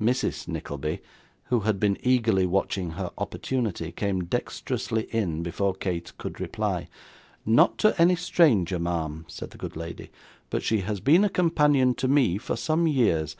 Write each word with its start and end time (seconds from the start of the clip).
Mrs. 0.00 0.46
Nickleby, 0.46 1.00
who 1.46 1.58
had 1.62 1.80
been 1.80 1.98
eagerly 2.00 2.46
watching 2.46 2.90
her 2.92 3.10
opportunity, 3.18 3.90
came 3.90 4.22
dexterously 4.22 5.08
in, 5.10 5.42
before 5.42 5.74
Kate 5.74 6.12
could 6.16 6.38
reply. 6.38 6.86
'Not 7.44 7.76
to 7.78 8.00
any 8.00 8.14
stranger, 8.14 8.78
ma'am,' 8.78 9.24
said 9.26 9.50
the 9.50 9.58
good 9.58 9.74
lady; 9.74 10.10
'but 10.48 10.62
she 10.62 10.82
has 10.82 11.00
been 11.00 11.24
a 11.24 11.28
companion 11.28 11.92
to 11.94 12.06
me 12.06 12.38
for 12.38 12.54
some 12.54 12.86
years. 12.86 13.34